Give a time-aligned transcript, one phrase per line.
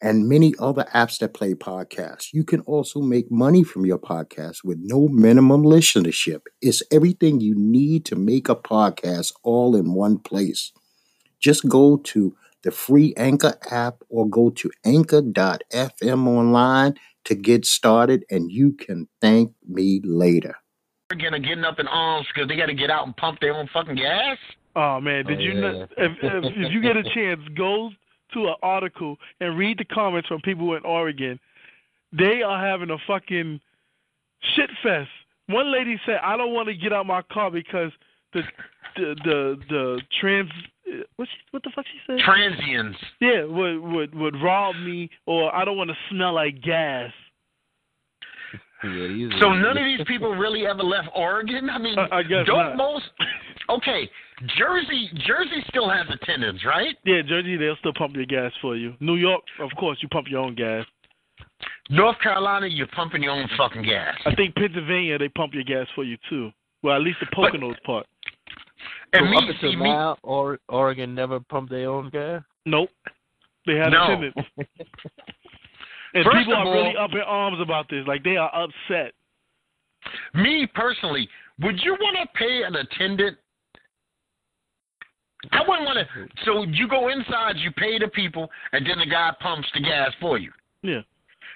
[0.00, 2.32] and many other apps that play podcasts.
[2.32, 6.42] You can also make money from your podcast with no minimum listenership.
[6.62, 10.72] It's everything you need to make a podcast all in one place.
[11.40, 18.24] Just go to the free Anchor app or go to anchor.fm online to get started,
[18.30, 20.54] and you can thank me later.
[21.10, 23.54] Again, are getting up in arms because they got to get out and pump their
[23.54, 24.38] own fucking gas.
[24.76, 25.60] Oh man, did Oh, you yeah.
[25.60, 25.86] know?
[25.96, 27.90] If, if if you get a chance, go
[28.34, 31.38] to an article and read the comments from people in Oregon.
[32.12, 33.60] They are having a fucking
[34.54, 35.10] shit fest.
[35.46, 37.90] One lady said, "I don't want to get out my car because
[38.32, 38.42] the
[38.96, 40.50] the the, the trans
[41.16, 42.18] what she, what the fuck she said?
[42.24, 42.98] Transients.
[43.20, 47.10] yeah, would would would rob me, or I don't want to smell like gas."
[48.84, 51.68] Yeah, So none of these people really ever left Oregon.
[51.68, 52.76] I mean, I- I guess don't not.
[52.76, 53.06] most?
[53.70, 54.08] Okay,
[54.56, 55.10] Jersey.
[55.26, 56.96] Jersey still has attendants, right?
[57.04, 58.94] Yeah, Jersey, they'll still pump your gas for you.
[59.00, 60.86] New York, of course, you pump your own gas.
[61.90, 64.14] North Carolina, you're pumping your own fucking gas.
[64.26, 66.50] I think Pennsylvania, they pump your gas for you too.
[66.82, 68.06] Well, at least the But- Poconos part.
[69.12, 69.88] And so me, up until me.
[69.88, 72.42] now, or, Oregon never pumped their own gas.
[72.66, 72.90] Nope.
[73.66, 74.04] They had No.
[74.04, 74.38] attendants.
[76.14, 78.06] And First people are all- really up in arms about this.
[78.06, 79.12] Like they are upset.
[80.32, 81.28] Me personally,
[81.60, 83.36] would you want to pay an attendant?
[85.52, 86.28] I wouldn't want to.
[86.44, 90.10] So you go inside, you pay the people, and then the guy pumps the gas
[90.20, 90.50] for you.
[90.82, 91.00] Yeah.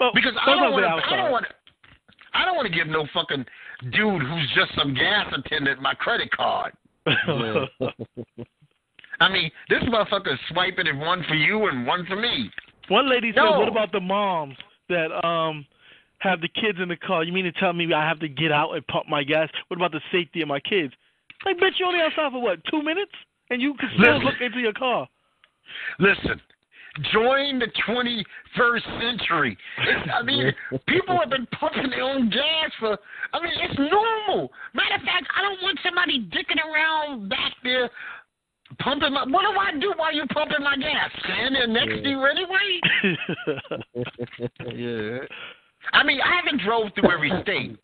[0.00, 1.12] Well, Because I don't want to.
[1.12, 1.54] I don't want to.
[2.34, 3.44] I don't want to give no fucking
[3.90, 6.72] dude who's just some gas attendant my credit card.
[7.06, 7.64] Yeah.
[9.20, 12.50] I mean, this motherfucker is swiping it one for you and one for me.
[12.88, 13.58] One lady said, No.
[13.58, 14.56] "What about the moms
[14.88, 15.66] that um
[16.18, 17.24] have the kids in the car?
[17.24, 19.48] You mean to tell me I have to get out and pump my gas?
[19.68, 20.92] What about the safety of my kids?
[21.44, 22.58] Like, bitch, you only outside for what?
[22.70, 23.12] Two minutes,
[23.50, 24.24] and you can still Listen.
[24.24, 25.08] look into your car.
[25.98, 26.40] Listen,
[27.12, 29.56] join the 21st century.
[29.78, 30.52] It's, I mean,
[30.86, 32.98] people have been pumping their own gas for.
[33.32, 34.50] I mean, it's normal.
[34.74, 37.90] Matter of fact, I don't want somebody dicking around back there
[38.78, 39.24] pumping my.
[39.24, 41.10] What do I do while you pumping my gas?
[41.24, 42.80] Stand there next to you anyway.
[44.74, 45.18] yeah.
[45.92, 47.78] I mean, I haven't drove through every state,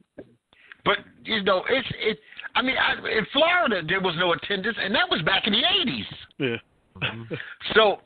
[0.84, 2.18] but you know, it's it.
[2.54, 5.62] I mean, I, in Florida there was no attendance, and that was back in the
[5.62, 6.04] '80s.
[6.38, 7.36] yeah.
[7.74, 7.98] So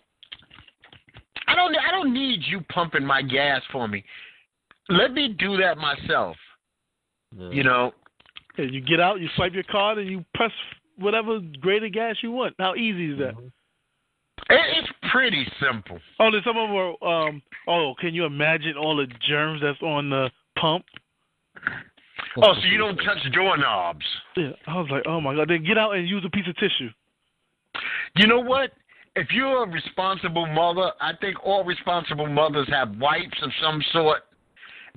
[1.46, 4.04] I don't I don't need you pumping my gas for me.
[4.88, 6.36] Let me do that myself.
[7.36, 7.50] Yeah.
[7.50, 7.92] You know,
[8.56, 10.50] Yeah, you get out, you swipe your card, and you press
[10.96, 12.54] whatever grade of gas you want.
[12.58, 13.34] How easy is that?
[14.50, 15.98] it, it's pretty simple.
[16.20, 17.28] Oh, then some of them are.
[17.28, 20.84] Um, oh, can you imagine all the germs that's on the pump?
[22.36, 24.04] Oh, so you don't touch doorknobs.
[24.36, 25.48] Yeah, I was like, oh my god.
[25.48, 26.90] Then get out and use a piece of tissue.
[28.16, 28.72] You know what?
[29.16, 34.22] If you're a responsible mother, I think all responsible mothers have wipes of some sort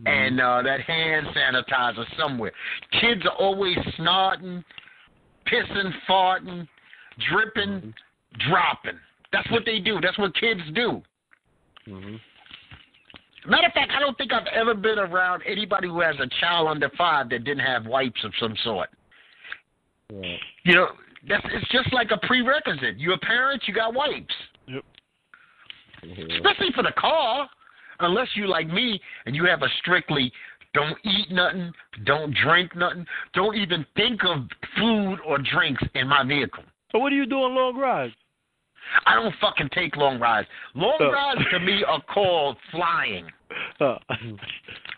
[0.05, 2.51] and uh, that hand sanitizer somewhere.
[2.99, 4.63] Kids are always snorting,
[5.47, 6.67] pissing, farting,
[7.29, 7.93] dripping,
[8.47, 8.99] dropping.
[9.31, 9.99] That's what they do.
[10.01, 11.01] That's what kids do.
[11.85, 12.15] hmm
[13.47, 16.67] Matter of fact, I don't think I've ever been around anybody who has a child
[16.67, 18.89] under five that didn't have wipes of some sort.
[20.11, 20.39] Right.
[20.63, 20.87] You know,
[21.27, 22.97] that's it's just like a prerequisite.
[22.97, 24.33] You're a parent, you got wipes.
[24.67, 24.79] Yeah.
[26.03, 27.49] especially for the car,
[27.99, 30.31] unless you like me and you have a strictly
[30.73, 31.71] don't eat nothing,
[32.05, 34.47] don't drink nothing, don't even think of
[34.77, 36.63] food or drinks in my vehicle.
[36.91, 38.13] So what do you do on long rides?
[39.05, 40.47] I don't fucking take long rides.
[40.75, 41.11] Long Oh.
[41.11, 43.27] rides to me are called flying.
[43.79, 43.97] Oh.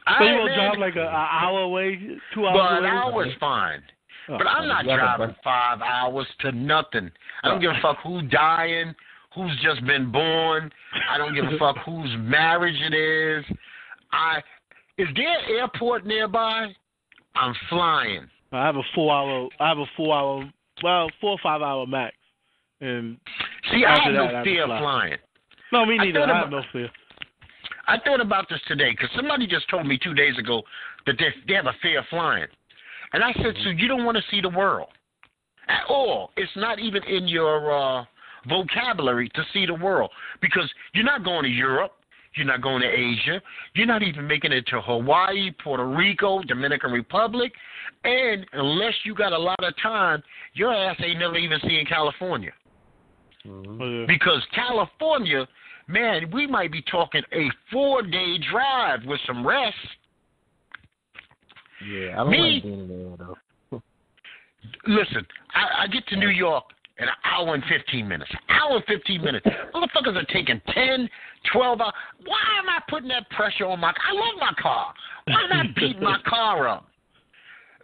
[0.06, 1.96] I so you gonna drive like a, a hour away,
[2.34, 2.90] two hours Well, an away?
[2.90, 3.82] hour's fine.
[4.30, 7.12] Oh, But I'm oh, not driving five hours to nothing.
[7.44, 8.94] I don't give a fuck who's dying,
[9.36, 10.72] who's just been born.
[11.10, 13.46] I don't give a fuck whose marriage it is.
[14.12, 14.42] I
[14.98, 16.68] is there an airport nearby?
[17.36, 18.28] I'm flying.
[18.52, 19.50] I have a four hour.
[19.60, 20.54] I have a four hour.
[20.84, 22.16] Well, four or five hour max.
[22.84, 23.18] And
[23.72, 25.18] See, I have that, I no fear of flying.
[25.72, 26.20] no, me I neither.
[26.20, 26.90] thought I have about- no fear.
[27.88, 30.62] I thought about this today because somebody just told me two days ago
[31.06, 32.48] that they, they have a fear of flying.
[33.14, 34.88] And I said, so you don't want to see the world
[35.68, 36.32] at all.
[36.38, 38.06] It's not even in your uh,
[38.48, 41.92] vocabulary to see the world because you're not going to Europe.
[42.36, 43.42] You're not going to Asia.
[43.76, 47.52] You're not even making it to Hawaii, Puerto Rico, Dominican Republic.
[48.06, 52.52] And unless you got a lot of time, your ass ain't never even seen California.
[53.48, 54.04] Mhm.
[54.04, 54.06] Oh.
[54.08, 55.48] Because California,
[55.88, 59.76] man, we might be talking a four day drive with some rest.
[61.86, 63.38] Yeah, I don't Me- like being there though.
[64.88, 66.64] Listen, I, I get to New York
[67.00, 68.32] in an hour and 15 minutes.
[68.50, 69.46] Hour and 15 minutes.
[69.74, 71.10] Motherfuckers are taking 10,
[71.52, 71.94] 12 hours.
[72.26, 74.04] Why am I putting that pressure on my car?
[74.10, 74.94] I love my car.
[75.26, 76.88] Why am I beating my car up?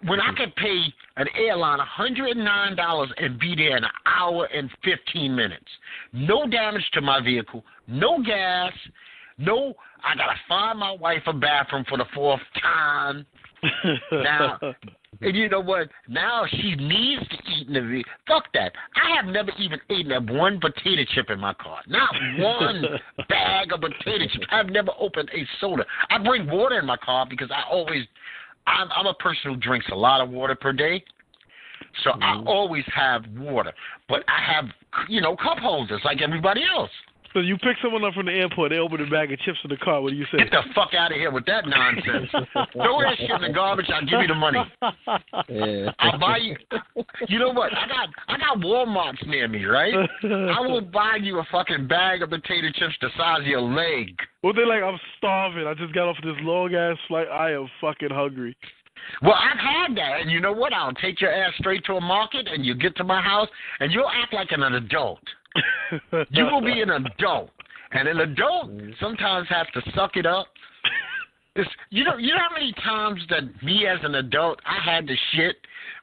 [0.06, 5.36] When I can pay an airline $109 and be there in an hour and 15
[5.36, 5.66] minutes.
[6.14, 8.72] No damage to my vehicle, no gas,
[9.38, 9.74] no,
[10.04, 13.26] I gotta find my wife a bathroom for the fourth time.
[14.12, 14.58] Now-
[15.22, 15.90] And you know what?
[16.08, 18.72] Now she needs to eat in the ve- Fuck that.
[18.96, 21.80] I have never even eaten a one potato chip in my car.
[21.88, 22.84] Not one
[23.28, 24.46] bag of potato chips.
[24.50, 25.84] I've never opened a soda.
[26.10, 28.06] I bring water in my car because I always,
[28.68, 31.04] I'm, I'm a person who drinks a lot of water per day.
[32.04, 32.48] So I Mhm.
[32.48, 33.74] always have water.
[34.08, 34.70] But I have,
[35.08, 36.92] you know, cup holders like everybody else.
[37.34, 39.70] So you pick someone up from the airport, they open a bag of chips in
[39.70, 40.02] the car.
[40.02, 40.40] What do you say?
[40.40, 42.30] Get the fuck out of here with that nonsense.
[42.74, 43.88] Throw that shit in the garbage.
[43.94, 44.60] I'll give you the money.
[45.48, 45.92] Yeah.
[46.00, 46.56] I'll buy you.
[47.28, 47.72] You know what?
[47.76, 49.94] I got I got Walmart's near me, right?
[50.24, 54.16] I will buy you a fucking bag of potato chips the size of your leg.
[54.44, 55.68] Well, they're like, I'm starving.
[55.68, 57.28] I just got off this long ass flight.
[57.28, 58.56] I am fucking hungry.
[59.22, 60.74] Well, I've had that, and you know what?
[60.74, 63.48] I'll take your ass straight to a market, and you get to my house,
[63.80, 65.20] and you'll act like an adult.
[66.30, 67.50] You will be an adult,
[67.92, 70.48] and an adult sometimes has to suck it up.
[71.56, 75.08] It's, you know, you know how many times that me as an adult I had
[75.08, 75.56] to shit,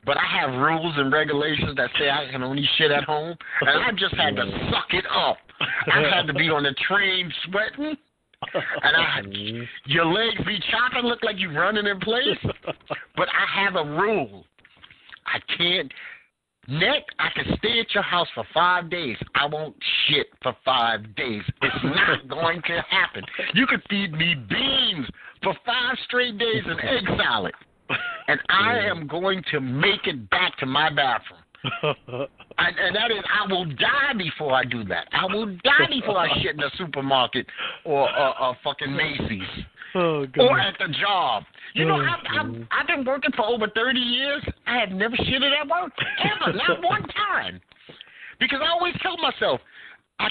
[0.05, 3.85] but I have rules and regulations that say I can only shit at home, and
[3.85, 5.39] I just had to suck it up.
[5.93, 7.97] I had to be on the train sweating,
[8.53, 9.23] and I
[9.87, 12.39] your legs be chopping, look like you running in place.
[13.17, 14.45] But I have a rule.
[15.27, 15.93] I can't.
[16.69, 19.17] Nick, I can stay at your house for five days.
[19.35, 19.77] I won't
[20.09, 21.43] shit for five days.
[21.63, 23.23] It's not going to happen.
[23.55, 25.07] You could feed me beans
[25.43, 27.55] for five straight days and egg salad,
[28.29, 31.41] and I am going to make it back to my bathroom.
[32.59, 35.09] And, and that is, I will die before I do that.
[35.13, 37.47] I will die before I shit in a supermarket
[37.85, 39.43] or uh, uh, fucking Macy's
[39.95, 41.45] oh, or at the job.
[41.75, 44.43] You know, Oh, I've, I've, I've been working for over 30 years.
[44.67, 45.93] I have never shitted at work,
[46.25, 47.61] ever, not one time.
[48.41, 49.61] Because I always tell myself,
[50.19, 50.29] I,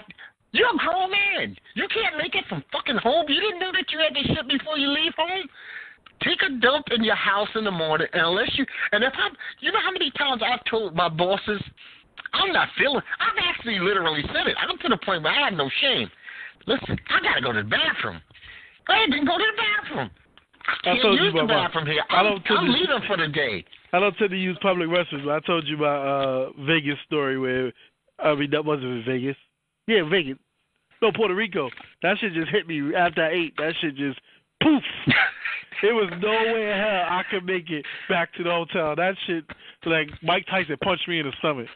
[0.51, 1.55] you're a grown man.
[1.75, 3.25] You can't make it from fucking home.
[3.29, 5.47] You didn't know that you had to shit before you leave home.
[6.23, 9.33] Take a dump in your house in the morning, and unless you, and if I'm,
[9.59, 11.61] you know how many times I've told my bosses,
[12.33, 13.01] I'm not feeling.
[13.19, 14.55] I've actually literally said it.
[14.57, 16.09] I'm to the point where I have no shame.
[16.67, 18.21] Listen, I gotta go to the bathroom.
[18.87, 20.09] I didn't go to the bathroom.
[20.67, 22.03] I I can't told you use the about my- bathroom here.
[22.09, 23.65] I I'm, don't I'm you- leaving for the day.
[23.93, 25.25] I don't tend to use public restrooms.
[25.25, 27.71] but I told you my uh Vegas story where
[28.19, 29.37] I mean that wasn't in Vegas.
[29.87, 30.37] Yeah, Vegas.
[31.01, 31.69] No, Puerto Rico.
[32.01, 33.53] That shit just hit me after I ate.
[33.57, 34.19] That shit just
[34.65, 34.83] poof.
[35.83, 38.95] It was no way in hell I could make it back to the hotel.
[38.95, 39.43] That shit
[39.85, 41.67] like Mike Tyson punched me in the stomach.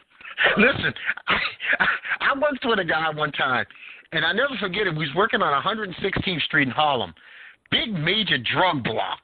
[0.56, 0.92] Listen,
[1.28, 1.36] I,
[1.78, 1.86] I,
[2.20, 3.66] I worked with a guy one time,
[4.12, 4.96] and I never forget it.
[4.96, 7.12] We was working on 116th Street in Harlem,
[7.70, 9.20] big major drug block,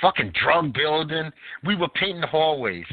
[0.00, 1.30] fucking drug building.
[1.66, 2.86] We were painting the hallways,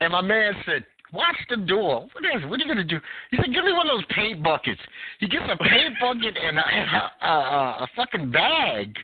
[0.00, 2.08] and my man said, "Watch the door.
[2.12, 2.48] What is?
[2.48, 3.00] What are you gonna do?"
[3.32, 4.80] He said, "Give me one of those paint buckets."
[5.18, 8.96] He gets a paint bucket and a, and a, a, a, a fucking bag.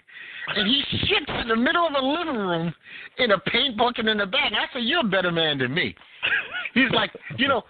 [0.48, 2.74] And he shits in the middle of a living room
[3.18, 4.52] in a paint bucket in a bag.
[4.52, 5.94] I said, "You're a better man than me."
[6.74, 7.62] He's like, you know,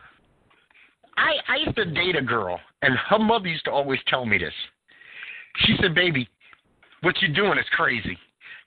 [1.16, 4.38] I I used to date a girl, and her mother used to always tell me
[4.38, 4.54] this.
[5.66, 6.28] She said, "Baby,
[7.02, 8.18] what you're doing is crazy,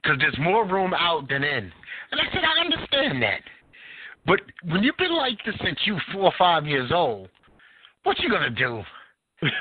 [0.01, 1.71] because there's more room out than in."
[2.11, 3.41] And I said, "I understand that,
[4.25, 7.29] but when you've been like this since you four or five years old,
[8.03, 8.83] what you gonna do?"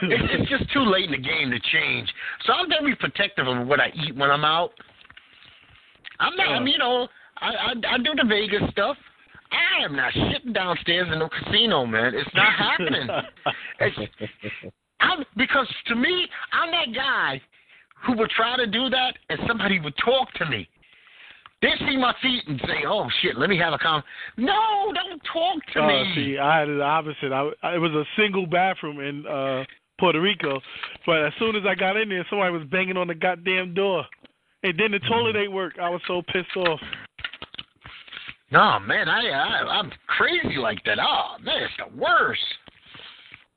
[0.02, 2.12] It's, it's just too late in the game to change.
[2.46, 4.70] So I'm very protective of what I eat when I'm out.
[6.20, 8.96] I'm not, I'm, you know, I, I I do the Vegas stuff.
[9.50, 12.14] I am not shitting downstairs in no casino, man.
[12.14, 13.08] It's not happening.
[13.80, 14.12] It's,
[15.00, 17.40] I'm, because to me, I'm that guy
[18.06, 20.68] who would try to do that, and somebody would talk to me.
[21.64, 24.02] They see my feet and say, "Oh shit, let me have a con."
[24.36, 26.12] No, don't talk to Oh, me.
[26.14, 27.32] see, I had it opposite.
[27.32, 29.64] I, I it was a single bathroom in uh
[29.98, 30.60] Puerto Rico,
[31.06, 34.04] but as soon as I got in there, somebody was banging on the goddamn door,
[34.62, 35.74] and then the toilet ain't work.
[35.80, 36.80] I was so pissed off.
[38.50, 40.98] No, man, I, I I'm crazy like that.
[41.00, 42.42] Oh man, it's the worst.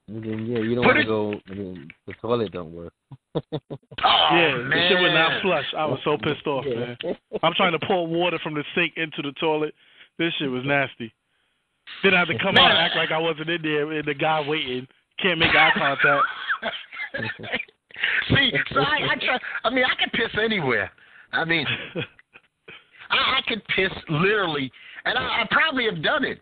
[0.08, 1.34] And then, yeah, you don't want to go.
[1.50, 2.94] I mean, the toilet don't work.
[4.04, 5.66] Oh yeah, man, the shit would not flush.
[5.78, 6.96] I was so pissed off, Yeah.
[7.04, 7.18] man.
[7.44, 9.74] I'm trying to pour water from the sink into the toilet.
[10.20, 11.14] This shit was nasty.
[12.04, 14.14] Then I had to come out and act like I wasn't in there, and the
[14.14, 14.88] guy waiting
[15.22, 16.26] can't make eye contact.
[18.30, 19.40] See, so I, I try.
[19.64, 20.92] I mean, I can piss anywhere.
[21.32, 21.66] I mean,
[23.10, 24.72] I, I could piss literally,
[25.06, 26.40] and I, I probably have done it.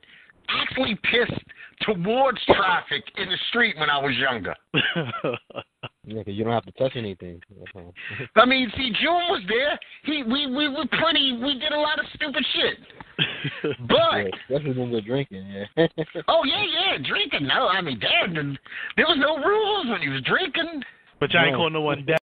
[0.49, 1.41] Actually, pissed
[1.85, 4.55] towards traffic in the street when I was younger.
[6.07, 7.41] Yeah, 'cause you don't have to touch anything.
[8.35, 9.79] I mean, see, June was there.
[10.03, 11.33] He, we, we were pretty.
[11.43, 12.77] We did a lot of stupid shit.
[13.63, 15.47] Yeah, But especially when we're drinking.
[15.77, 15.87] Yeah.
[16.27, 17.47] oh yeah, yeah, drinking.
[17.47, 18.33] No, I mean, damn,
[18.97, 20.83] there was no rules when he was drinking.
[21.19, 21.57] but y'all ain't No.
[21.57, 22.13] call no one dad.